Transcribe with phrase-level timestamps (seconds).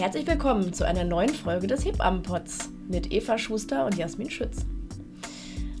[0.00, 4.64] Herzlich willkommen zu einer neuen Folge des Hebammenpots mit Eva Schuster und Jasmin Schütz.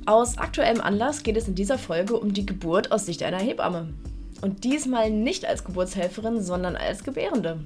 [0.04, 3.94] Aus aktuellem Anlass geht es in dieser Folge um die Geburt aus Sicht einer Hebamme.
[4.42, 7.60] Und diesmal nicht als Geburtshelferin, sondern als Gebärende.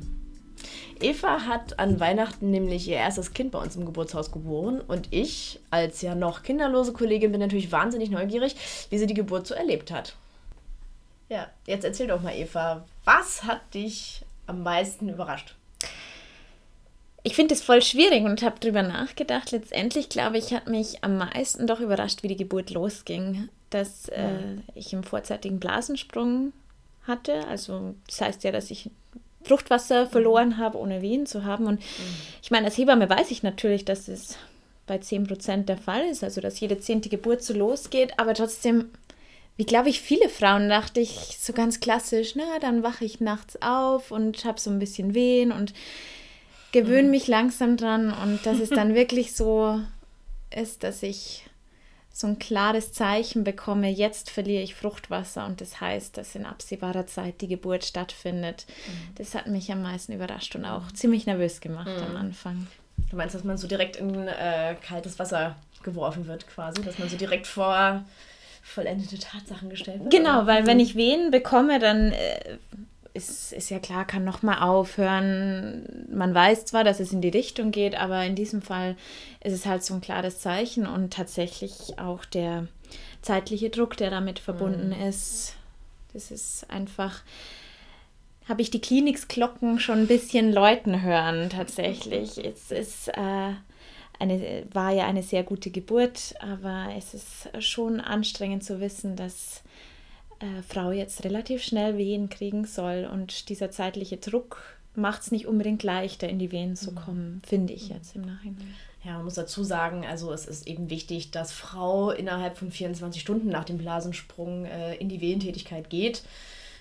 [1.01, 5.59] Eva hat an Weihnachten nämlich ihr erstes Kind bei uns im Geburtshaus geboren und ich,
[5.71, 8.55] als ja noch kinderlose Kollegin, bin natürlich wahnsinnig neugierig,
[8.91, 10.15] wie sie die Geburt so erlebt hat.
[11.29, 15.57] Ja, jetzt erzähl doch mal, Eva, was hat dich am meisten überrascht?
[17.27, 19.51] Ich finde es voll schwierig und habe darüber nachgedacht.
[19.51, 23.49] Letztendlich, glaube ich, hat mich am meisten doch überrascht, wie die Geburt losging.
[23.71, 26.53] Dass äh, ich im vorzeitigen Blasensprung
[27.07, 27.47] hatte.
[27.49, 28.91] Also das heißt ja, dass ich
[29.43, 30.59] Fruchtwasser verloren mhm.
[30.59, 31.67] habe, ohne Wehen zu haben.
[31.67, 32.15] Und mhm.
[32.43, 34.37] ich meine, als Hebamme weiß ich natürlich, dass es
[34.87, 38.91] bei 10% der Fall ist, also dass jede zehnte Geburt so losgeht, aber trotzdem,
[39.57, 43.61] wie glaube ich, viele Frauen dachte ich so ganz klassisch, na, dann wache ich nachts
[43.63, 45.73] auf und habe so ein bisschen Wehen und
[46.75, 47.11] gewöhne mhm.
[47.11, 49.81] mich langsam dran und dass es dann wirklich so
[50.51, 51.47] ist, dass ich
[52.13, 57.07] so ein klares Zeichen bekomme, jetzt verliere ich Fruchtwasser und das heißt, dass in absehbarer
[57.07, 58.67] Zeit die Geburt stattfindet.
[58.69, 59.15] Mhm.
[59.17, 62.05] Das hat mich am meisten überrascht und auch ziemlich nervös gemacht mhm.
[62.05, 62.67] am Anfang.
[63.11, 67.09] Du meinst, dass man so direkt in äh, kaltes Wasser geworfen wird quasi, dass man
[67.09, 68.05] so direkt vor
[68.63, 70.13] vollendete Tatsachen gestellt wird?
[70.13, 72.57] Genau, weil wenn ich Wehen bekomme, dann äh,
[73.15, 76.07] ist, ist ja klar, kann nochmal aufhören.
[76.13, 78.97] Man weiß zwar, dass es in die Richtung geht, aber in diesem Fall
[79.43, 82.67] ist es halt so ein klares Zeichen und tatsächlich auch der
[83.23, 85.07] zeitliche Druck, der damit verbunden mhm.
[85.07, 85.55] ist.
[86.13, 87.23] Das ist einfach,
[88.49, 92.39] habe ich die Kliniksglocken schon ein bisschen läuten hören, tatsächlich.
[92.45, 93.55] Es ist, äh,
[94.19, 99.63] eine, war ja eine sehr gute Geburt, aber es ist schon anstrengend zu wissen, dass
[100.41, 103.09] äh, Frau jetzt relativ schnell Wehen kriegen soll.
[103.11, 104.59] Und dieser zeitliche Druck
[104.95, 106.97] macht es nicht unbedingt leichter, in die Wehen zu mhm.
[106.97, 108.75] kommen, finde ich jetzt im Nachhinein.
[109.05, 113.21] Ja, man muss dazu sagen, also es ist eben wichtig, dass Frau innerhalb von 24
[113.21, 116.23] Stunden nach dem Blasensprung äh, in die Wehentätigkeit geht.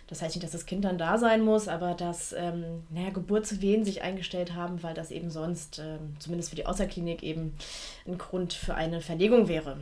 [0.08, 3.84] Das heißt nicht, dass das Kind dann da sein muss, aber dass ähm, naja, Geburtswehen
[3.84, 7.56] sich eingestellt haben, weil das eben sonst, ähm, zumindest für die Außerklinik, eben
[8.06, 9.78] ein Grund für eine Verlegung wäre.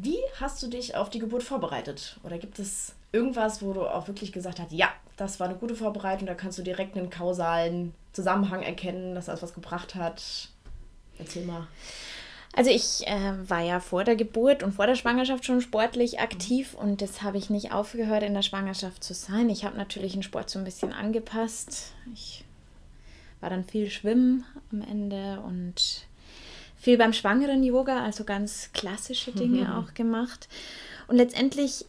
[0.00, 2.20] Wie hast du dich auf die Geburt vorbereitet?
[2.22, 5.74] Oder gibt es irgendwas, wo du auch wirklich gesagt hast, ja, das war eine gute
[5.74, 10.50] Vorbereitung, da kannst du direkt einen kausalen Zusammenhang erkennen, dass das was gebracht hat?
[11.18, 11.66] Erzähl mal.
[12.54, 16.74] Also ich äh, war ja vor der Geburt und vor der Schwangerschaft schon sportlich aktiv
[16.74, 19.50] und das habe ich nicht aufgehört, in der Schwangerschaft zu sein.
[19.50, 21.92] Ich habe natürlich den Sport so ein bisschen angepasst.
[22.14, 22.44] Ich
[23.40, 26.07] war dann viel schwimmen am Ende und
[26.78, 29.72] viel beim schwangeren Yoga, also ganz klassische Dinge mhm.
[29.72, 30.48] auch gemacht.
[31.08, 31.84] Und letztendlich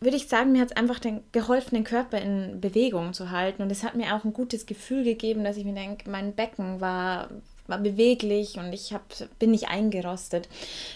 [0.00, 3.62] würde ich sagen, mir hat es einfach den, geholfen, den Körper in Bewegung zu halten.
[3.62, 6.80] Und es hat mir auch ein gutes Gefühl gegeben, dass ich mir denke, mein Becken
[6.80, 7.28] war,
[7.68, 9.02] war beweglich und ich hab,
[9.38, 10.48] bin nicht eingerostet.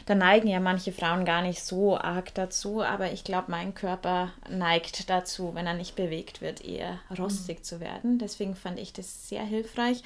[0.07, 4.33] Da neigen ja manche Frauen gar nicht so arg dazu, aber ich glaube, mein Körper
[4.51, 7.63] neigt dazu, wenn er nicht bewegt wird, eher rostig mhm.
[7.63, 8.19] zu werden.
[8.19, 10.03] Deswegen fand ich das sehr hilfreich.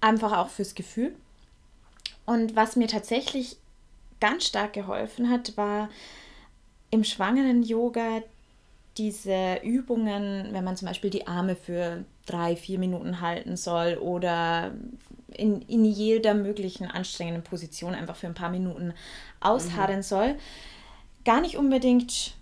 [0.00, 1.16] Einfach auch fürs Gefühl.
[2.26, 3.56] Und was mir tatsächlich
[4.20, 5.88] ganz stark geholfen hat, war
[6.90, 8.22] im schwangeren Yoga
[8.96, 14.72] diese Übungen, wenn man zum Beispiel die Arme für drei, vier Minuten halten soll oder
[15.32, 18.94] in, in jeder möglichen anstrengenden Position einfach für ein paar Minuten
[19.40, 20.02] ausharren mhm.
[20.02, 20.34] soll.
[21.24, 22.34] Gar nicht unbedingt,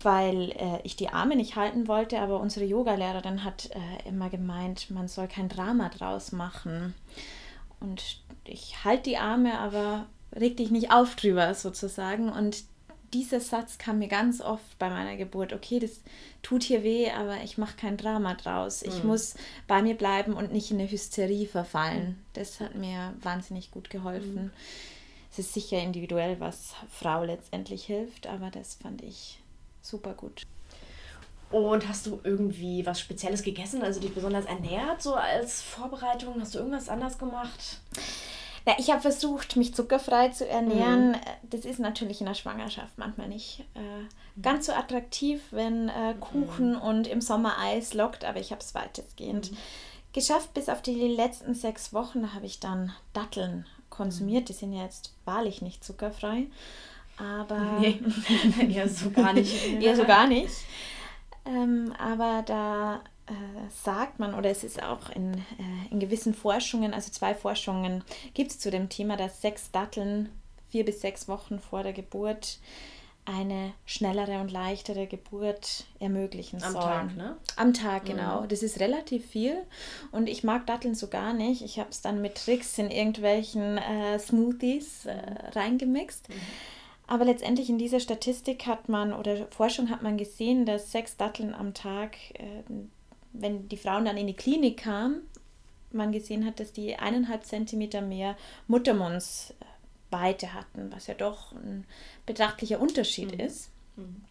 [0.00, 4.90] weil äh, ich die Arme nicht halten wollte, aber unsere Yogalehrerin hat äh, immer gemeint,
[4.90, 6.94] man soll kein Drama draus machen.
[7.80, 12.28] Und ich halte die Arme, aber reg dich nicht auf drüber sozusagen.
[12.28, 12.64] Und
[13.12, 15.52] dieser Satz kam mir ganz oft bei meiner Geburt.
[15.52, 16.00] Okay, das
[16.42, 18.82] tut hier weh, aber ich mache kein Drama draus.
[18.82, 19.10] Ich mhm.
[19.10, 19.34] muss
[19.66, 22.08] bei mir bleiben und nicht in eine Hysterie verfallen.
[22.08, 22.16] Mhm.
[22.34, 24.44] Das hat mir wahnsinnig gut geholfen.
[24.44, 24.50] Mhm.
[25.30, 29.38] Es ist sicher individuell, was Frau letztendlich hilft, aber das fand ich
[29.82, 30.46] super gut.
[31.50, 36.40] Und hast du irgendwie was Spezielles gegessen, also dich besonders ernährt, so als Vorbereitung?
[36.40, 37.78] Hast du irgendwas anders gemacht?
[38.66, 41.12] Ja, ich habe versucht, mich zuckerfrei zu ernähren.
[41.12, 41.16] Mhm.
[41.44, 46.72] Das ist natürlich in der Schwangerschaft manchmal nicht äh, ganz so attraktiv, wenn äh, Kuchen
[46.72, 46.80] mhm.
[46.80, 49.56] und im Sommer Eis lockt, aber ich habe es weitestgehend mhm.
[50.12, 50.52] geschafft.
[50.52, 54.48] Bis auf die letzten sechs Wochen habe ich dann Datteln konsumiert.
[54.48, 56.48] Die sind ja jetzt wahrlich nicht zuckerfrei.
[57.18, 57.78] Aber.
[57.78, 58.00] Nee,
[58.68, 59.64] eher so gar nicht.
[59.80, 60.52] eher so gar nicht.
[61.46, 63.32] Ähm, aber da äh,
[63.84, 68.04] sagt man, oder es ist auch in, äh, in gewissen Forschungen, also zwei Forschungen
[68.34, 70.30] gibt es zu dem Thema, dass sechs Datteln
[70.68, 72.58] vier bis sechs Wochen vor der Geburt
[73.24, 76.84] eine schnellere und leichtere Geburt ermöglichen Am sollen.
[76.84, 77.36] Am Tag, ne?
[77.56, 78.08] Am Tag, mhm.
[78.08, 78.40] genau.
[78.42, 78.48] Mhm.
[78.48, 79.58] Das ist relativ viel
[80.12, 81.62] und ich mag Datteln so gar nicht.
[81.62, 85.16] Ich habe es dann mit Tricks in irgendwelchen äh, Smoothies äh,
[85.54, 86.28] reingemixt.
[86.28, 86.34] Mhm.
[87.06, 91.54] Aber letztendlich in dieser Statistik hat man oder Forschung hat man gesehen, dass sechs Datteln
[91.54, 92.62] am Tag, äh,
[93.32, 95.22] wenn die Frauen dann in die Klinik kamen,
[95.92, 98.36] man gesehen hat, dass die eineinhalb Zentimeter mehr
[98.66, 101.84] Muttermundsweite hatten, was ja doch ein
[102.26, 103.40] betrachtlicher Unterschied mhm.
[103.40, 103.70] ist.
[103.96, 104.24] Mhm.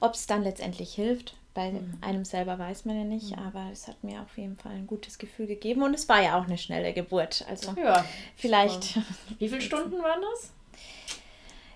[0.00, 1.98] Ob es dann letztendlich hilft, bei mhm.
[2.00, 3.42] einem selber weiß man ja nicht, mhm.
[3.42, 6.38] aber es hat mir auf jeden Fall ein gutes Gefühl gegeben und es war ja
[6.38, 7.44] auch eine schnelle Geburt.
[7.48, 8.04] Also ja,
[8.36, 8.98] vielleicht.
[9.38, 10.50] Wie viele Stunden waren das?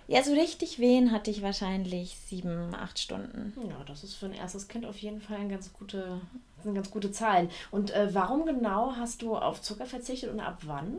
[0.08, 3.52] Ja, so richtig wehen hatte ich wahrscheinlich sieben, acht Stunden.
[3.68, 6.20] Ja, das ist für ein erstes Kind auf jeden Fall eine ganz gute,
[6.62, 7.48] eine ganz gute Zahl.
[7.72, 10.98] Und äh, warum genau hast du auf Zucker verzichtet und ab wann?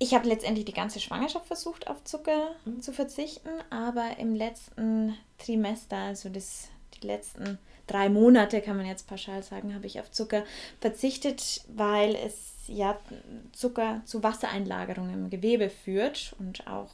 [0.00, 2.80] Ich habe letztendlich die ganze Schwangerschaft versucht, auf Zucker mhm.
[2.80, 9.06] zu verzichten, aber im letzten Trimester, also das, die letzten drei Monate, kann man jetzt
[9.06, 10.44] pauschal sagen, habe ich auf Zucker
[10.80, 12.98] verzichtet, weil es ja
[13.52, 16.90] Zucker zu Wassereinlagerungen im Gewebe führt und auch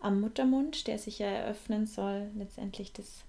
[0.00, 3.24] am Muttermund, der sich ja eröffnen soll, letztendlich das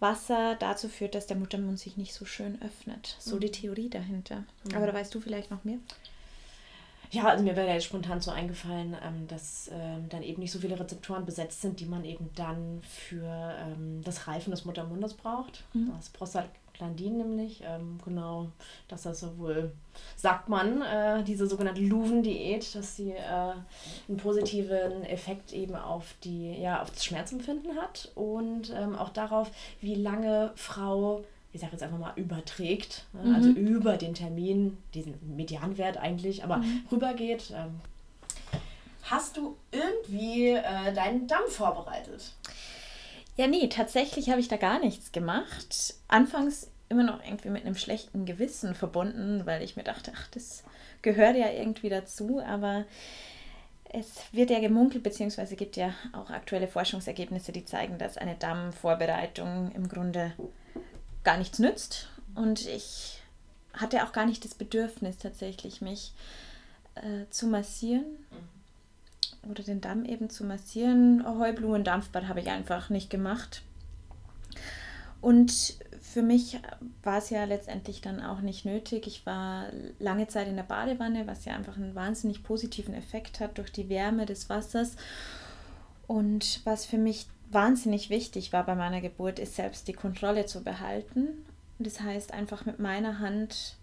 [0.00, 3.16] Wasser dazu führt, dass der Muttermund sich nicht so schön öffnet.
[3.18, 3.40] So mhm.
[3.40, 4.44] die Theorie dahinter.
[4.64, 4.76] Mhm.
[4.76, 5.78] Aber da weißt du vielleicht noch mehr?
[7.10, 10.58] Ja, also mir wäre jetzt spontan so eingefallen, ähm, dass ähm, dann eben nicht so
[10.58, 15.64] viele Rezeptoren besetzt sind, die man eben dann für ähm, das Reifen des Muttermundes braucht.
[15.72, 15.92] Mhm.
[15.96, 16.10] Das
[16.78, 18.48] Prostaglandin nämlich, ähm, genau,
[18.88, 19.72] dass das sowohl,
[20.16, 23.52] sagt man, äh, diese sogenannte Luven-Diät, dass sie äh,
[24.08, 29.50] einen positiven Effekt eben auf, die, ja, auf das Schmerzempfinden hat und ähm, auch darauf,
[29.80, 33.30] wie lange Frau ich sage jetzt einfach mal, überträgt, ne?
[33.30, 33.34] mhm.
[33.34, 36.82] also über den Termin, diesen Medianwert eigentlich, aber mhm.
[36.92, 37.54] rübergeht.
[37.56, 37.80] Ähm,
[39.04, 42.34] hast du irgendwie äh, deinen Damm vorbereitet?
[43.38, 45.94] Ja, nee, tatsächlich habe ich da gar nichts gemacht.
[46.08, 50.64] Anfangs immer noch irgendwie mit einem schlechten Gewissen verbunden, weil ich mir dachte, ach, das
[51.02, 52.84] gehört ja irgendwie dazu, aber
[53.84, 59.70] es wird ja gemunkelt, beziehungsweise gibt ja auch aktuelle Forschungsergebnisse, die zeigen, dass eine Dammvorbereitung
[59.70, 60.32] im Grunde
[61.22, 62.08] gar nichts nützt.
[62.34, 63.22] Und ich
[63.72, 66.12] hatte auch gar nicht das Bedürfnis tatsächlich, mich
[66.96, 68.04] äh, zu massieren
[69.48, 71.24] oder den Damm eben zu massieren.
[71.26, 73.62] Heublumendampfbad habe ich einfach nicht gemacht.
[75.20, 76.60] Und für mich
[77.02, 79.06] war es ja letztendlich dann auch nicht nötig.
[79.06, 79.66] Ich war
[79.98, 83.88] lange Zeit in der Badewanne, was ja einfach einen wahnsinnig positiven Effekt hat durch die
[83.88, 84.96] Wärme des Wassers.
[86.06, 90.62] Und was für mich wahnsinnig wichtig war bei meiner Geburt, ist selbst die Kontrolle zu
[90.62, 91.44] behalten.
[91.78, 93.76] Das heißt, einfach mit meiner Hand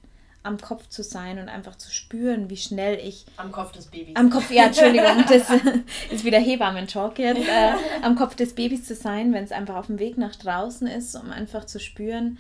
[0.46, 3.26] am Kopf zu sein und einfach zu spüren, wie schnell ich.
[3.38, 4.16] Am Kopf des Babys.
[4.16, 5.50] Am Kopf, ja, Entschuldigung, das
[6.12, 7.48] ist wieder Hebammen-Talk jetzt.
[7.48, 10.88] Äh, am Kopf des Babys zu sein, wenn es einfach auf dem Weg nach draußen
[10.88, 12.38] ist, um einfach zu spüren,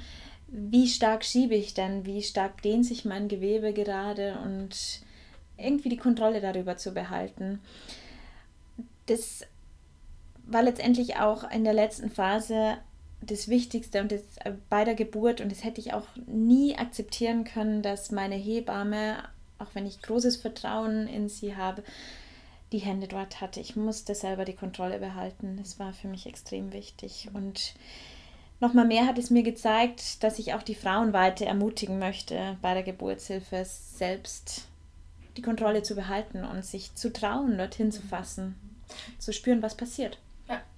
[0.47, 5.01] wie stark schiebe ich denn, wie stark dehnt sich mein Gewebe gerade und
[5.57, 7.59] irgendwie die Kontrolle darüber zu behalten.
[9.07, 9.45] Das
[10.45, 12.77] war letztendlich auch in der letzten Phase
[13.25, 17.43] das Wichtigste und das äh, bei der Geburt und das hätte ich auch nie akzeptieren
[17.43, 19.17] können, dass meine Hebamme,
[19.59, 21.83] auch wenn ich großes Vertrauen in sie habe,
[22.71, 23.59] die Hände dort hatte.
[23.59, 25.57] Ich musste selber die Kontrolle behalten.
[25.57, 27.73] Das war für mich extrem wichtig und
[28.59, 32.73] nochmal mehr hat es mir gezeigt, dass ich auch die Frauen weiter ermutigen möchte, bei
[32.73, 34.67] der Geburtshilfe selbst
[35.37, 38.55] die Kontrolle zu behalten und sich zu trauen, dorthin zu fassen,
[39.19, 40.17] zu spüren, was passiert.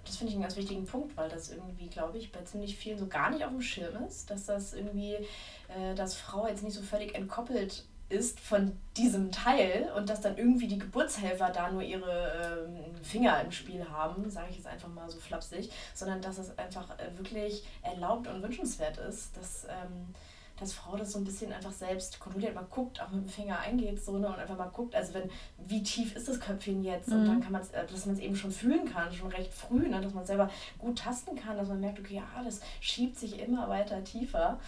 [0.08, 2.98] Das finde ich einen ganz wichtigen Punkt, weil das irgendwie, glaube ich, bei ziemlich vielen
[2.98, 6.76] so gar nicht auf dem Schirm ist, dass das irgendwie, äh, dass Frau jetzt nicht
[6.76, 11.82] so völlig entkoppelt ist von diesem Teil und dass dann irgendwie die Geburtshelfer da nur
[11.82, 16.38] ihre ähm, Finger im Spiel haben, sage ich jetzt einfach mal so flapsig, sondern dass
[16.38, 20.14] es einfach äh, wirklich erlaubt und wünschenswert ist, dass ähm,
[20.60, 23.60] dass Frau das so ein bisschen einfach selbst kontrolliert, mal guckt, auch mit dem Finger
[23.60, 25.30] eingeht so, ne, und einfach mal guckt, also wenn,
[25.68, 27.10] wie tief ist das Köpfchen jetzt?
[27.10, 27.16] Mhm.
[27.16, 29.54] Und dann kann man es, äh, dass man es eben schon fühlen kann, schon recht
[29.54, 30.50] früh, ne, dass man selber
[30.80, 34.60] gut tasten kann, dass man merkt, okay, ja, das schiebt sich immer weiter tiefer.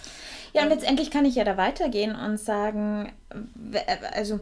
[0.53, 3.11] Ja, und letztendlich kann ich ja da weitergehen und sagen,
[3.71, 4.39] äh, also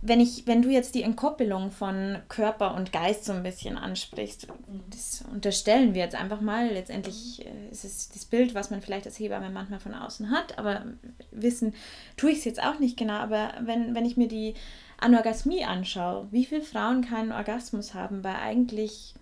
[0.00, 4.46] wenn ich, wenn du jetzt die Entkoppelung von Körper und Geist so ein bisschen ansprichst,
[4.90, 6.68] das unterstellen wir jetzt einfach mal.
[6.68, 10.58] Letztendlich äh, ist es das Bild, was man vielleicht als Hebamme manchmal von außen hat,
[10.58, 10.86] aber
[11.32, 11.74] wissen
[12.16, 13.14] tue ich es jetzt auch nicht genau.
[13.14, 14.54] Aber wenn, wenn ich mir die
[14.98, 19.14] Anorgasmie anschaue, wie viele Frauen keinen Orgasmus haben bei eigentlich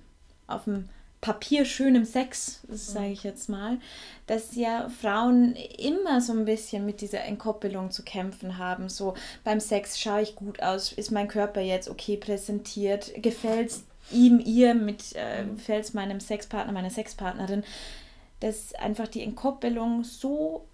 [0.47, 0.89] auf dem
[1.27, 3.79] papierschönem Sex, sage ich jetzt mal,
[4.29, 8.89] dass ja Frauen immer so ein bisschen mit dieser Entkoppelung zu kämpfen haben.
[8.89, 13.73] So beim Sex schaue ich gut aus, ist mein Körper jetzt okay präsentiert, gefällt
[14.13, 15.59] ihm, ihr, mit äh, mhm.
[15.59, 17.65] Fels, meinem Sexpartner, meiner Sexpartnerin,
[18.39, 20.65] dass einfach die Entkoppelung so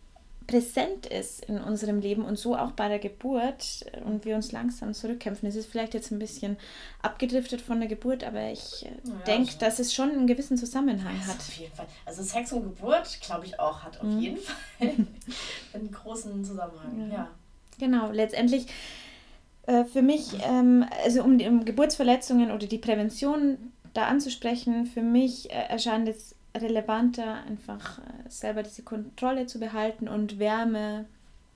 [0.47, 4.95] präsent ist in unserem Leben und so auch bei der Geburt und wir uns langsam
[4.95, 5.49] zurückkämpfen.
[5.49, 6.57] Es ist vielleicht jetzt ein bisschen
[7.01, 9.59] abgedriftet von der Geburt, aber ich äh, ja, denke, also.
[9.61, 11.39] dass es schon einen gewissen Zusammenhang also hat.
[11.39, 11.87] Auf jeden Fall.
[12.05, 14.19] Also Sex und Geburt, glaube ich auch, hat auf mhm.
[14.19, 14.57] jeden Fall
[15.73, 17.11] einen großen Zusammenhang.
[17.11, 17.15] Ja.
[17.15, 17.31] ja.
[17.79, 18.67] Genau, letztendlich
[19.67, 25.51] äh, für mich, ähm, also um, um Geburtsverletzungen oder die Prävention da anzusprechen, für mich
[25.51, 31.07] äh, erscheint es relevanter, einfach äh, selber diese Kontrolle zu behalten und Wärme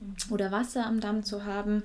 [0.01, 0.17] mhm.
[0.31, 1.85] oder Wasser am Damm zu haben,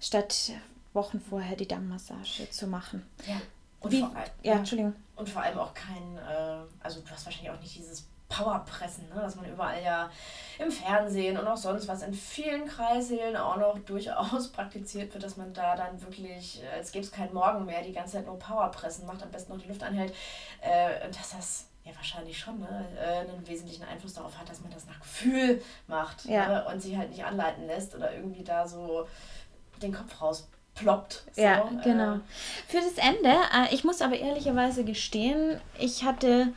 [0.00, 0.52] statt
[0.92, 3.06] Wochen vorher die Dammmassage zu machen.
[3.26, 3.40] Ja.
[3.80, 4.94] Und Wie, vor allem, ja, Entschuldigung.
[5.16, 9.16] Und vor allem auch kein, äh, also du hast wahrscheinlich auch nicht dieses Powerpressen, ne?
[9.16, 10.10] dass man überall ja
[10.58, 15.36] im Fernsehen und auch sonst was in vielen Kreissälen auch noch durchaus praktiziert wird, dass
[15.36, 18.38] man da dann wirklich, äh, als gäbe es keinen Morgen mehr, die ganze Zeit nur
[18.38, 20.14] Powerpressen macht, am besten noch die Luft anhält,
[20.60, 24.72] äh, dass das ja wahrscheinlich schon ne, äh, einen wesentlichen Einfluss darauf hat, dass man
[24.72, 26.48] das nach Gefühl macht ja.
[26.48, 29.06] ne, und sich halt nicht anleiten lässt oder irgendwie da so
[29.82, 31.24] den Kopf rausploppt.
[31.32, 31.42] So.
[31.42, 32.16] Ja, genau.
[32.16, 32.20] Äh.
[32.68, 36.52] Für das Ende, äh, ich muss aber ehrlicherweise gestehen, ich hatte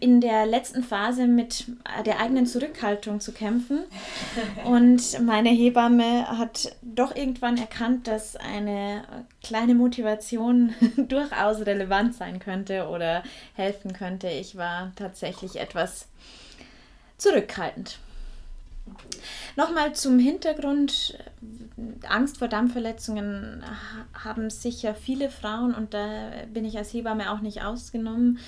[0.00, 1.66] in der letzten Phase mit
[2.06, 3.80] der eigenen Zurückhaltung zu kämpfen.
[4.64, 9.04] Und meine Hebamme hat doch irgendwann erkannt, dass eine
[9.42, 13.22] kleine Motivation durchaus relevant sein könnte oder
[13.54, 14.28] helfen könnte.
[14.28, 16.06] Ich war tatsächlich etwas
[17.18, 17.98] zurückhaltend.
[19.56, 21.18] Nochmal zum Hintergrund.
[22.08, 23.62] Angst vor Darmverletzungen
[24.12, 28.38] haben sicher viele Frauen und da bin ich als Hebamme auch nicht ausgenommen.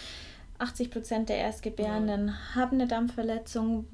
[0.62, 2.34] 80 Prozent der Erstgebärenden ja.
[2.54, 3.86] haben eine Dampfverletzung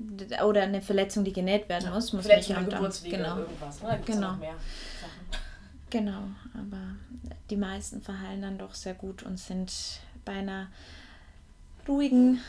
[0.45, 2.13] oder eine Verletzung, die genäht werden muss.
[2.13, 3.39] muss Verletzung nicht am Geburtswege genau.
[3.39, 3.83] irgendwas.
[3.83, 4.01] Ne?
[4.05, 4.35] genau.
[5.91, 6.21] Genau,
[6.53, 6.97] aber
[7.49, 9.73] die meisten verheilen dann doch sehr gut und sind
[10.27, 10.69] bei einer
[11.89, 12.43] ruhigen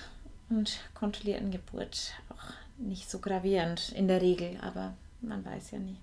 [0.50, 5.96] und kontrollierten Geburt auch nicht so gravierend in der Regel, aber man weiß ja nie.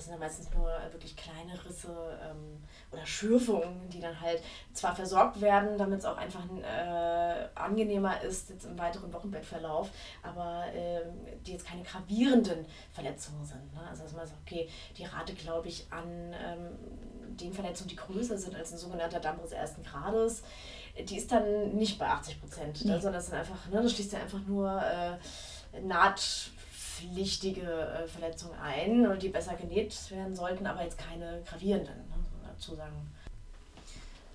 [0.00, 2.56] Das sind ja meistens nur wirklich kleine Risse ähm,
[2.90, 4.42] oder Schürfungen, die dann halt
[4.72, 9.90] zwar versorgt werden, damit es auch einfach äh, angenehmer ist jetzt im weiteren Wochenbettverlauf,
[10.22, 11.02] aber äh,
[11.44, 13.74] die jetzt keine gravierenden Verletzungen sind.
[13.74, 13.82] Ne?
[13.90, 18.38] Also dass man sagt, okay, die Rate, glaube ich, an ähm, den Verletzungen, die größer
[18.38, 20.42] sind als ein sogenannter Dammriss ersten Grades,
[20.98, 22.94] die ist dann nicht bei 80 Prozent, ne?
[22.94, 23.00] nee.
[23.02, 25.18] sondern das sind einfach, ne, das schließt ja einfach nur äh,
[25.82, 26.52] Naht
[27.00, 32.14] pflichtige äh, Verletzungen ein die besser genäht werden sollten, aber jetzt keine gravierenden, ne,
[32.46, 32.94] dazu sagen.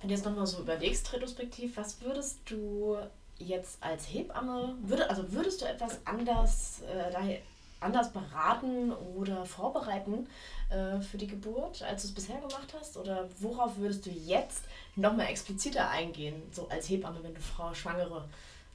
[0.00, 2.96] Wenn du jetzt nochmal so überlegst, retrospektiv, was würdest du
[3.38, 7.38] jetzt als Hebamme, würde, also würdest du etwas anders, äh,
[7.80, 10.26] anders beraten oder vorbereiten
[10.70, 12.96] äh, für die Geburt, als du es bisher gemacht hast?
[12.96, 14.64] Oder worauf würdest du jetzt
[14.96, 18.28] nochmal expliziter eingehen, so als Hebamme, wenn du Frau Schwangere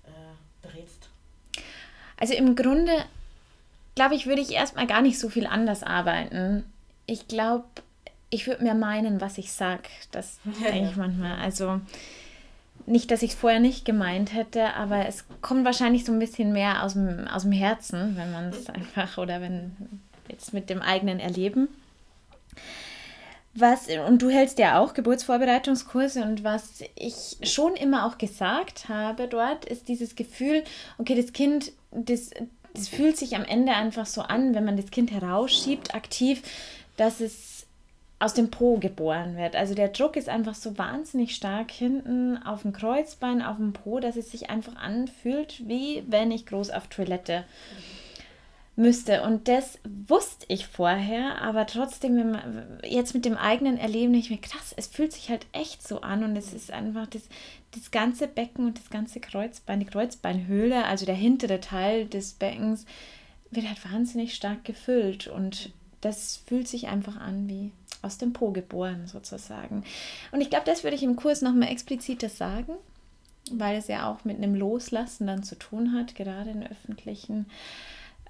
[0.06, 1.10] äh, berätst?
[2.18, 3.06] Also im Grunde
[3.96, 6.64] glaube ich, würde ich erstmal gar nicht so viel anders arbeiten.
[7.06, 7.66] Ich glaube,
[8.30, 9.84] ich würde mir meinen, was ich sage.
[10.12, 11.40] Das denke ich manchmal.
[11.40, 11.82] Also
[12.86, 16.52] nicht, dass ich es vorher nicht gemeint hätte, aber es kommt wahrscheinlich so ein bisschen
[16.52, 19.76] mehr aus dem, aus dem Herzen, wenn man es einfach oder wenn
[20.30, 21.68] jetzt mit dem eigenen Erleben.
[23.54, 29.28] Was, und du hältst ja auch Geburtsvorbereitungskurse und was ich schon immer auch gesagt habe
[29.28, 30.64] dort, ist dieses Gefühl,
[30.98, 32.32] okay, das Kind, das,
[32.74, 36.42] das fühlt sich am Ende einfach so an, wenn man das Kind herausschiebt, aktiv,
[36.98, 37.66] dass es
[38.20, 39.56] aus dem Po geboren wird.
[39.56, 44.00] Also der Druck ist einfach so wahnsinnig stark hinten auf dem Kreuzbein, auf dem Po,
[44.00, 48.01] dass es sich einfach anfühlt, wie wenn ich groß auf Toilette mhm
[48.76, 49.24] müsste.
[49.24, 54.30] Und das wusste ich vorher, aber trotzdem, wenn man, jetzt mit dem eigenen Erleben, ich
[54.30, 57.24] mir krass, es fühlt sich halt echt so an und es ist einfach das,
[57.72, 62.86] das ganze Becken und das ganze Kreuzbein, die Kreuzbeinhöhle, also der hintere Teil des Beckens,
[63.52, 68.52] wird halt wahnsinnig stark gefüllt und das fühlt sich einfach an wie aus dem Po
[68.52, 69.84] geboren sozusagen.
[70.32, 72.74] Und ich glaube, das würde ich im Kurs nochmal expliziter sagen,
[73.52, 77.46] weil es ja auch mit einem Loslassen dann zu tun hat, gerade in öffentlichen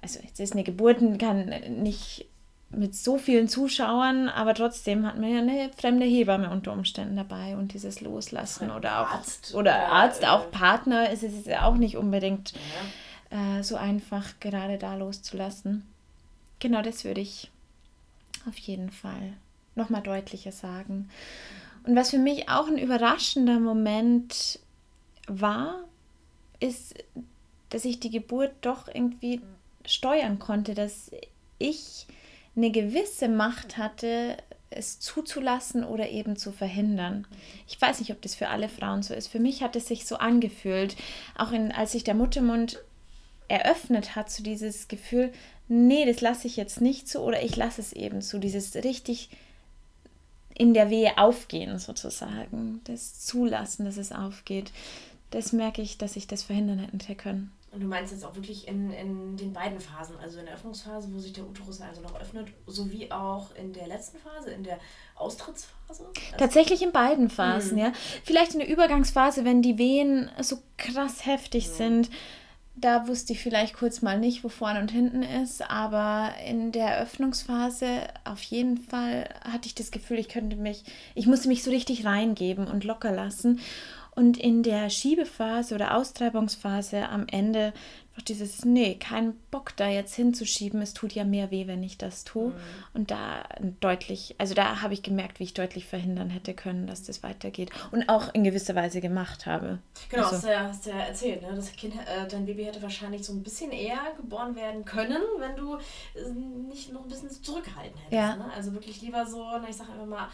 [0.02, 1.46] also jetzt ist eine Geburt kann
[1.82, 2.26] nicht
[2.70, 7.56] mit so vielen Zuschauern, aber trotzdem hat man ja eine fremde Hebamme unter Umständen dabei
[7.56, 11.76] und dieses Loslassen oder auch Arzt oder, oder Arzt, auch Partner ist es ja auch
[11.76, 12.52] nicht unbedingt
[13.30, 13.58] ja.
[13.58, 15.86] äh, so einfach gerade da loszulassen.
[16.60, 17.50] Genau das würde ich
[18.48, 19.34] auf jeden Fall
[19.74, 21.10] nochmal deutlicher sagen.
[21.84, 24.60] Und was für mich auch ein überraschender Moment
[25.26, 25.84] war,
[26.60, 26.94] ist,
[27.70, 29.40] dass ich die Geburt doch irgendwie
[29.86, 31.10] steuern konnte, dass
[31.58, 32.06] ich
[32.56, 34.36] eine gewisse Macht hatte,
[34.70, 37.26] es zuzulassen oder eben zu verhindern.
[37.68, 39.28] Ich weiß nicht, ob das für alle Frauen so ist.
[39.28, 40.96] Für mich hat es sich so angefühlt,
[41.36, 42.78] auch in, als sich der Muttermund
[43.48, 45.32] eröffnet hat, so dieses Gefühl,
[45.68, 49.30] nee, das lasse ich jetzt nicht zu oder ich lasse es eben zu, dieses richtig
[50.54, 54.70] in der Wehe aufgehen sozusagen, das Zulassen, dass es aufgeht.
[55.30, 57.50] Das merke ich, dass ich das verhindern hätte können.
[57.72, 61.08] Und du meinst jetzt auch wirklich in, in den beiden Phasen, also in der Öffnungsphase,
[61.10, 64.78] wo sich der Uterus also noch öffnet, sowie auch in der letzten Phase, in der
[65.16, 65.72] Austrittsphase?
[65.88, 67.84] Also Tatsächlich in beiden Phasen, mhm.
[67.84, 67.92] ja.
[68.24, 71.72] Vielleicht in der Übergangsphase, wenn die Wehen so krass heftig mhm.
[71.72, 72.10] sind,
[72.74, 76.88] da wusste ich vielleicht kurz mal nicht, wo vorne und hinten ist, aber in der
[76.88, 81.70] Eröffnungsphase auf jeden Fall hatte ich das Gefühl, ich könnte mich, ich musste mich so
[81.70, 83.60] richtig reingeben und locker lassen.
[84.14, 87.72] Und in der Schiebephase oder Austreibungsphase am Ende
[88.12, 91.96] einfach dieses, nee, kein Bock da jetzt hinzuschieben, es tut ja mehr weh, wenn ich
[91.96, 92.48] das tue.
[92.48, 92.54] Mhm.
[92.92, 93.44] Und da
[93.80, 97.70] deutlich, also da habe ich gemerkt, wie ich deutlich verhindern hätte können, dass das weitergeht.
[97.90, 99.78] Und auch in gewisser Weise gemacht habe.
[100.10, 100.36] Genau, also.
[100.36, 101.54] hast, du ja, hast du ja erzählt, ne?
[101.54, 105.56] Das kind, äh, dein Baby hätte wahrscheinlich so ein bisschen eher geboren werden können, wenn
[105.56, 106.30] du äh,
[106.68, 108.12] nicht noch ein bisschen zurückhalten hättest.
[108.12, 108.36] Ja.
[108.36, 108.52] Ne?
[108.54, 110.28] Also wirklich lieber so, na, ich sage einfach mal,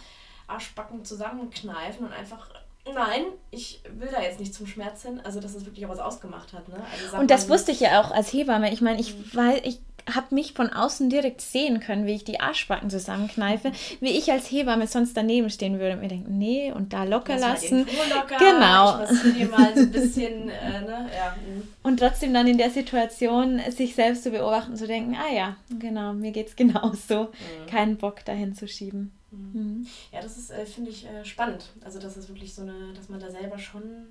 [0.48, 2.48] Arschbacken zusammenkneifen und einfach
[2.94, 5.20] Nein, ich will da jetzt nicht zum Schmerz hin.
[5.24, 6.68] Also, dass es wirklich auch was ausgemacht hat.
[6.68, 6.76] Ne?
[7.04, 8.72] Also, und das wusste ich ja auch als Hebamme.
[8.72, 9.52] Ich meine, ich, mhm.
[9.62, 9.80] ich
[10.14, 14.50] habe mich von außen direkt sehen können, wie ich die Arschbacken zusammenkneife, wie ich als
[14.50, 17.86] Hebamme sonst daneben stehen würde und mir denken, nee, und da locker Lass lassen.
[18.14, 19.04] Locker, genau.
[19.06, 21.08] So bisschen, äh, ne?
[21.14, 21.36] ja.
[21.36, 21.62] Mhm.
[21.82, 26.12] Und trotzdem dann in der Situation sich selbst zu beobachten, zu denken, ah ja, genau,
[26.12, 27.24] mir geht es genauso.
[27.24, 27.66] Mhm.
[27.68, 29.17] Keinen Bock dahin zu schieben.
[29.30, 29.86] Mhm.
[30.12, 31.70] Ja, das ist, äh, finde ich, äh, spannend.
[31.82, 34.06] Also, das ist wirklich so eine, dass man da selber schon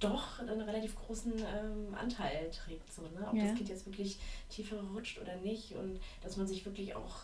[0.00, 2.92] doch einen relativ großen ähm, Anteil trägt.
[2.92, 3.26] So, ne?
[3.28, 3.44] Ob ja.
[3.44, 7.16] das Kind jetzt wirklich tiefer rutscht oder nicht und dass man sich wirklich auch,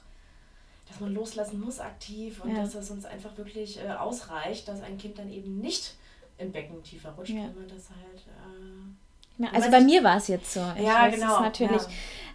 [0.89, 2.63] dass man loslassen muss aktiv und ja.
[2.63, 5.95] dass es uns einfach wirklich äh, ausreicht, dass ein Kind dann eben nicht
[6.39, 7.45] im Becken tiefer rutscht, ja.
[7.45, 8.23] wenn man das halt.
[8.27, 10.61] Äh, also bei mir war es jetzt so.
[10.77, 11.41] Ich ja, weiß, genau.
[11.41, 11.83] natürlich.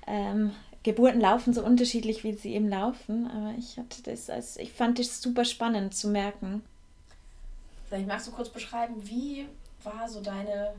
[0.07, 0.51] Ähm,
[0.83, 4.97] Geburten laufen so unterschiedlich, wie sie eben laufen, aber ich hatte das als, ich fand
[4.97, 6.63] das super spannend zu merken.
[7.87, 9.47] Vielleicht magst du kurz beschreiben, wie
[9.83, 10.73] war so deine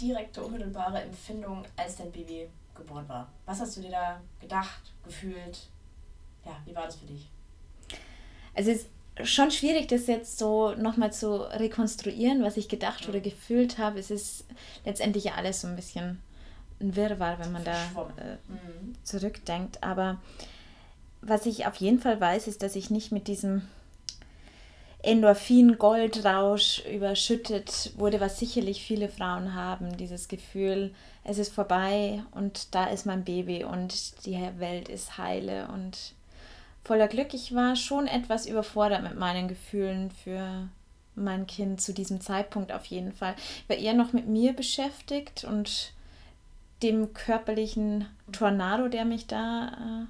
[0.00, 3.30] direkte, unmittelbare Empfindung, als dein Baby geboren war?
[3.46, 5.68] Was hast du dir da gedacht, gefühlt?
[6.44, 7.28] Ja, wie war das für dich?
[8.54, 13.20] Also es ist schon schwierig, das jetzt so nochmal zu rekonstruieren, was ich gedacht oder
[13.20, 13.98] gefühlt habe.
[13.98, 14.44] Es ist
[14.84, 16.20] letztendlich ja alles so ein bisschen
[16.84, 18.94] ein Wirrwarr, wenn man da äh, mhm.
[19.02, 19.82] zurückdenkt.
[19.82, 20.20] Aber
[21.20, 23.62] was ich auf jeden Fall weiß, ist, dass ich nicht mit diesem
[25.02, 30.94] Endorphin-Goldrausch überschüttet wurde, was sicherlich viele Frauen haben, dieses Gefühl,
[31.24, 36.14] es ist vorbei und da ist mein Baby und die Welt ist heile und
[36.84, 37.34] voller Glück.
[37.34, 40.68] Ich war schon etwas überfordert mit meinen Gefühlen für
[41.14, 43.34] mein Kind zu diesem Zeitpunkt auf jeden Fall.
[43.62, 45.92] Ich war eher noch mit mir beschäftigt und
[46.84, 50.06] dem körperlichen Tornado, der mich da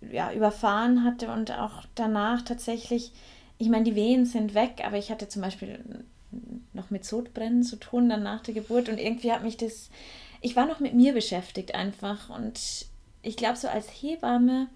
[0.00, 3.12] äh, ja, überfahren hatte und auch danach tatsächlich
[3.58, 6.04] ich meine, die Wehen sind weg, aber ich hatte zum Beispiel
[6.72, 9.90] noch mit Sodbrennen zu tun dann nach der Geburt und irgendwie hat mich das,
[10.40, 12.86] ich war noch mit mir beschäftigt einfach und
[13.22, 14.68] ich glaube so als Hebamme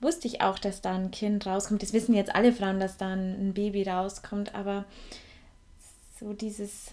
[0.00, 1.80] wusste ich auch, dass da ein Kind rauskommt.
[1.80, 4.84] Das wissen jetzt alle Frauen, dass da ein Baby rauskommt, aber
[6.18, 6.88] so dieses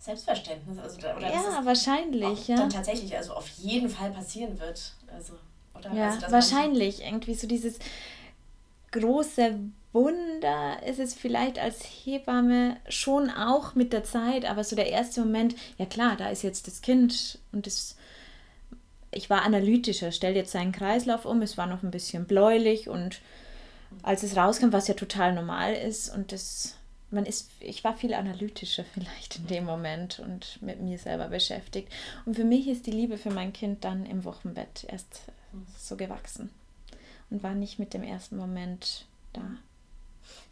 [0.00, 2.56] Selbstverständnis, also oder ja, wahrscheinlich, ja.
[2.56, 5.34] Dann tatsächlich, also auf jeden Fall passieren wird, also
[5.78, 5.92] oder?
[5.94, 7.02] Ja, also, wahrscheinlich.
[7.04, 7.78] Irgendwie so dieses
[8.92, 9.58] große
[9.92, 15.20] Wunder ist es vielleicht als Hebamme schon auch mit der Zeit, aber so der erste
[15.20, 17.96] Moment, ja klar, da ist jetzt das Kind und das,
[19.10, 23.20] ich war analytischer, stellt jetzt seinen Kreislauf um, es war noch ein bisschen bläulich und
[24.02, 26.76] als es rauskam, was ja total normal ist und das,
[27.10, 31.92] man ist, ich war viel analytischer vielleicht in dem Moment und mit mir selber beschäftigt.
[32.24, 35.22] Und für mich ist die Liebe für mein Kind dann im Wochenbett erst
[35.76, 36.50] so gewachsen
[37.30, 39.42] und war nicht mit dem ersten Moment da.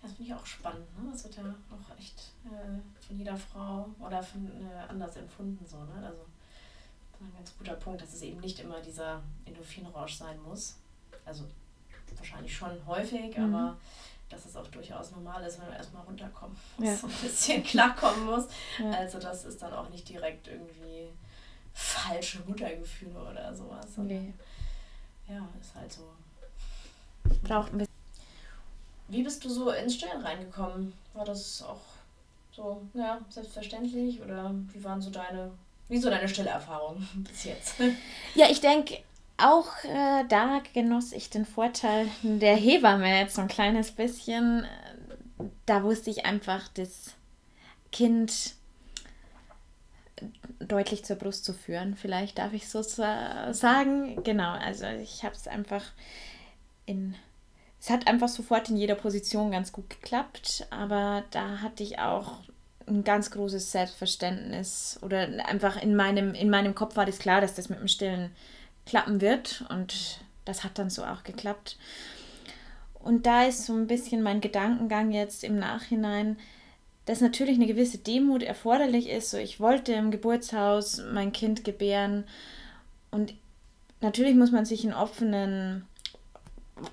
[0.03, 0.87] Das finde ich auch spannend.
[0.99, 1.11] Ne?
[1.13, 5.65] Das wird ja auch echt äh, von jeder Frau oder von, äh, anders empfunden.
[5.67, 6.07] So, ne?
[6.07, 6.19] Also
[7.13, 10.77] das ist ein ganz guter Punkt, dass es eben nicht immer dieser Endorphinrausch sein muss.
[11.25, 11.45] Also
[12.19, 13.55] wahrscheinlich schon häufig, mhm.
[13.55, 13.77] aber
[14.29, 17.09] dass es auch durchaus normal ist, wenn man erstmal runterkommen muss, ja.
[17.09, 18.47] ein bisschen klarkommen muss.
[18.79, 18.91] Ja.
[18.91, 21.09] Also das ist dann auch nicht direkt irgendwie
[21.73, 23.87] falsche Muttergefühle oder sowas.
[23.97, 24.35] Nee.
[25.29, 26.03] Ja, ist halt so.
[27.43, 27.89] Braucht ein bisschen
[29.09, 30.93] wie bist du so ins Stillen reingekommen?
[31.15, 31.81] War das auch
[32.53, 34.21] so, ja, selbstverständlich?
[34.21, 35.51] Oder wie waren so deine,
[35.89, 37.75] wie so deine Stillerfahrungen bis jetzt?
[38.35, 38.99] Ja, ich denke,
[39.39, 44.67] auch äh, da genoss ich den Vorteil der Hebamme jetzt so ein kleines bisschen.
[45.67, 47.15] Da wusste ich einfach, das
[47.93, 48.55] Kind
[50.59, 51.95] deutlich zur Brust zu führen.
[51.95, 54.23] Vielleicht darf ich so sagen.
[54.25, 55.85] Genau, also ich habe es einfach
[56.87, 57.15] in.
[57.81, 62.41] Es hat einfach sofort in jeder Position ganz gut geklappt, aber da hatte ich auch
[62.89, 67.55] ein ganz großes Selbstverständnis oder einfach in meinem, in meinem Kopf war das klar, dass
[67.55, 68.35] das mit dem Stillen
[68.89, 71.77] klappen wird und das hat dann so auch geklappt.
[72.99, 76.39] Und da ist so ein bisschen mein Gedankengang jetzt im Nachhinein,
[77.05, 79.31] dass natürlich eine gewisse Demut erforderlich ist.
[79.31, 82.25] So, ich wollte im Geburtshaus mein Kind gebären
[83.11, 83.35] und
[84.01, 85.87] natürlich muss man sich in offenen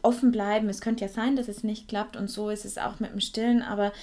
[0.01, 0.67] offen bleiben.
[0.69, 3.21] Es könnte ja sein, dass es nicht klappt und so ist es auch mit dem
[3.21, 3.93] Stillen, aber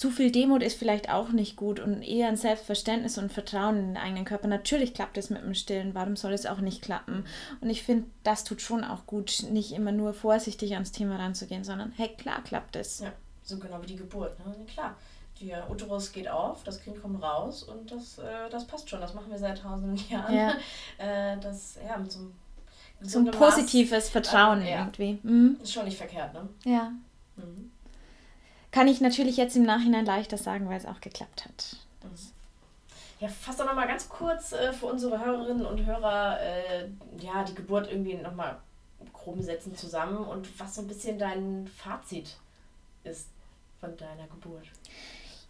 [0.00, 3.86] zu viel Demut ist vielleicht auch nicht gut und eher ein Selbstverständnis und Vertrauen in
[3.88, 4.48] den eigenen Körper.
[4.48, 7.26] Natürlich klappt es mit dem Stillen, warum soll es auch nicht klappen?
[7.60, 11.64] Und ich finde, das tut schon auch gut, nicht immer nur vorsichtig ans Thema ranzugehen,
[11.64, 13.00] sondern hey, klar klappt es.
[13.00, 14.38] Ja, so genau wie die Geburt.
[14.38, 14.54] Ne?
[14.72, 14.96] Klar,
[15.38, 19.02] der Uterus geht auf, das Kind kommt raus und das, äh, das passt schon.
[19.02, 20.34] Das machen wir seit tausenden Jahren.
[20.34, 20.54] Ja.
[20.96, 22.32] Äh, das, ja, mit so einem,
[23.02, 24.78] so ein positives Maß, Vertrauen äh, ja.
[24.78, 25.18] irgendwie.
[25.22, 25.58] Mhm.
[25.62, 26.48] Ist schon nicht verkehrt, ne?
[26.64, 26.90] Ja.
[27.36, 27.70] Mhm.
[28.70, 31.76] Kann ich natürlich jetzt im Nachhinein leichter sagen, weil es auch geklappt hat.
[33.20, 36.88] Ja, fass doch nochmal ganz kurz äh, für unsere Hörerinnen und Hörer äh,
[37.20, 38.56] ja, die Geburt irgendwie nochmal
[39.12, 42.36] groben Sätzen zusammen und was so ein bisschen dein Fazit
[43.04, 43.28] ist
[43.78, 44.66] von deiner Geburt.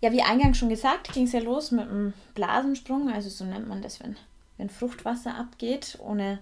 [0.00, 3.68] Ja, wie eingangs schon gesagt, ging es ja los mit einem Blasensprung, also so nennt
[3.68, 4.16] man das, wenn,
[4.56, 6.38] wenn Fruchtwasser abgeht, ohne,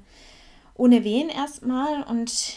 [0.75, 2.05] ohne Wehen erstmal.
[2.05, 2.57] Und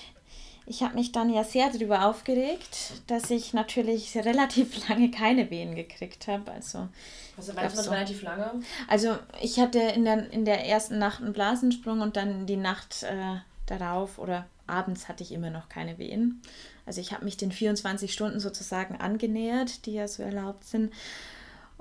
[0.72, 5.76] ich habe mich dann ja sehr darüber aufgeregt, dass ich natürlich relativ lange keine Wehen
[5.76, 6.50] gekriegt habe.
[6.50, 6.88] Also,
[7.36, 8.62] also war das so, relativ lange?
[8.88, 13.04] Also ich hatte in der, in der ersten Nacht einen Blasensprung und dann die Nacht
[13.04, 16.42] äh, darauf oder abends hatte ich immer noch keine Wehen.
[16.86, 20.94] Also ich habe mich den 24 Stunden sozusagen angenähert, die ja so erlaubt sind.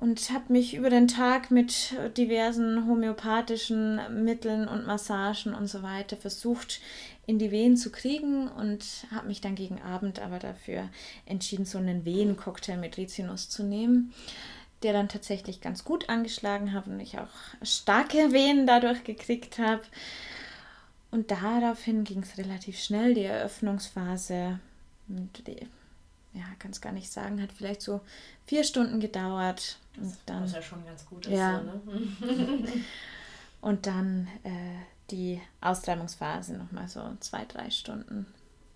[0.00, 6.16] Und habe mich über den Tag mit diversen homöopathischen Mitteln und Massagen und so weiter
[6.16, 6.80] versucht,
[7.26, 8.82] in die Wehen zu kriegen und
[9.14, 10.88] habe mich dann gegen Abend aber dafür
[11.26, 14.14] entschieden, so einen Wehencocktail mit Rizinus zu nehmen,
[14.82, 17.28] der dann tatsächlich ganz gut angeschlagen hat und ich auch
[17.62, 19.82] starke Wehen dadurch gekriegt habe.
[21.10, 24.60] Und daraufhin ging es relativ schnell, die Eröffnungsphase.
[25.08, 25.66] Und die,
[26.32, 28.00] ja, kann es gar nicht sagen, hat vielleicht so
[28.46, 29.78] vier Stunden gedauert.
[29.96, 31.32] Und dann, Was ja schon ganz gut ist.
[31.32, 31.60] Ja.
[31.60, 32.68] So, ne?
[33.60, 34.78] und dann äh,
[35.10, 38.26] die Austreibungsphase nochmal so zwei, drei Stunden.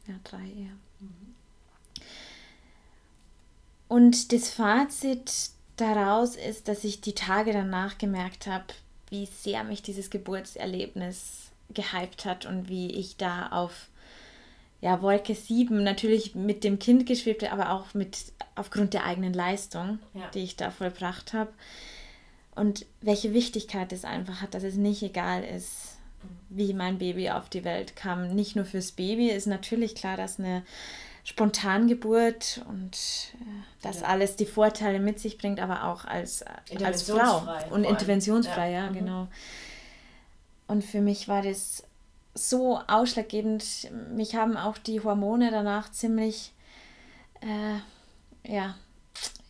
[0.07, 0.77] Ja, drei eher.
[1.01, 1.35] Mhm.
[3.89, 8.67] Und das Fazit daraus ist, dass ich die Tage danach gemerkt habe,
[9.09, 13.89] wie sehr mich dieses Geburtserlebnis gehypt hat und wie ich da auf
[14.85, 18.19] ja, Wolke 7 natürlich mit dem Kind geschwebt aber auch mit
[18.55, 20.29] aufgrund der eigenen Leistung, ja.
[20.35, 21.51] die ich da vollbracht habe.
[22.55, 25.97] Und welche Wichtigkeit es einfach hat, dass es nicht egal ist,
[26.51, 28.35] wie mein Baby auf die Welt kam.
[28.35, 30.63] Nicht nur fürs Baby ist natürlich klar, dass eine
[31.25, 32.95] Spontangeburt und
[33.41, 34.09] äh, das ja.
[34.09, 36.45] alles die Vorteile mit sich bringt, aber auch als,
[36.79, 38.95] als Frau und interventionsfrei, ja, ja mhm.
[38.95, 39.29] genau.
[40.67, 41.85] Und für mich war das
[42.35, 43.91] so ausschlaggebend.
[44.15, 46.53] Mich haben auch die Hormone danach ziemlich
[47.41, 48.75] äh, ja,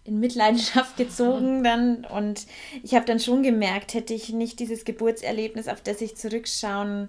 [0.05, 2.05] in Mitleidenschaft gezogen dann.
[2.05, 2.47] Und
[2.83, 7.09] ich habe dann schon gemerkt, hätte ich nicht dieses Geburtserlebnis, auf das ich zurückschauen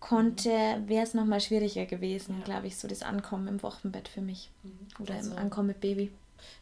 [0.00, 0.50] konnte,
[0.86, 2.44] wäre es nochmal schwieriger gewesen, ja.
[2.44, 4.50] glaube ich, so das Ankommen im Wochenbett für mich.
[4.62, 5.02] Mhm.
[5.02, 6.10] Oder also, im Ankommen mit Baby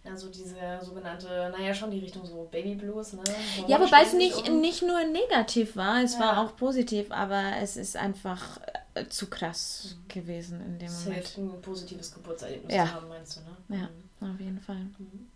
[0.04, 3.22] ja, so diese sogenannte, naja, schon die Richtung so Baby Blues, ne?
[3.56, 4.60] Warum ja, wobei es nicht, um?
[4.60, 6.20] nicht nur negativ war, es ja.
[6.20, 8.60] war auch positiv, aber es ist einfach
[8.94, 10.08] äh, zu krass mhm.
[10.08, 11.38] gewesen in dem es Moment.
[11.38, 12.86] Ein positives Geburtserlebnis ja.
[12.86, 13.80] zu haben, meinst du, ne?
[13.80, 13.88] Ja,
[14.20, 14.34] mhm.
[14.34, 14.76] auf jeden Fall.
[14.98, 15.28] Mhm.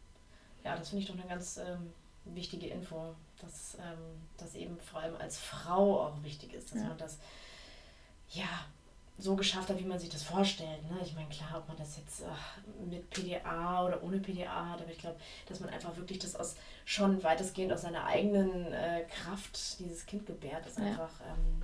[0.64, 1.92] Ja, das finde ich doch eine ganz ähm,
[2.24, 6.88] wichtige Info, dass ähm, das eben vor allem als Frau auch wichtig ist, dass ja.
[6.88, 7.18] man das,
[8.30, 8.66] ja,
[9.20, 10.82] so geschafft hat, wie man sich das vorstellt.
[10.90, 10.98] Ne?
[11.04, 14.90] Ich meine, klar, ob man das jetzt ach, mit PDA oder ohne PDA hat, aber
[14.90, 19.78] ich glaube, dass man einfach wirklich das aus schon weitestgehend aus seiner eigenen äh, Kraft
[19.78, 20.84] dieses Kind gebärt, ist ja.
[20.84, 21.10] einfach.
[21.20, 21.62] Ähm,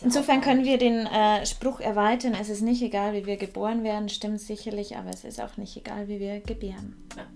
[0.00, 4.08] Insofern können wir den äh, Spruch erweitern: Es ist nicht egal, wie wir geboren werden,
[4.08, 6.96] stimmt sicherlich, aber es ist auch nicht egal, wie wir gebären.
[7.16, 7.26] Ja.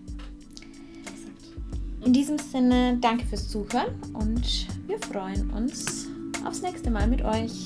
[2.04, 6.08] In diesem Sinne, danke fürs Zuhören und wir freuen uns
[6.44, 7.62] aufs nächste Mal mit euch.